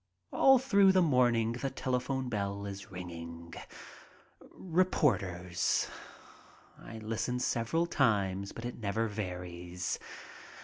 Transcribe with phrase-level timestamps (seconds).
[0.33, 3.53] All through the morning the telephone bell is ringing.
[4.51, 5.87] Reporters.
[6.81, 9.99] I listen several times, but it never varies.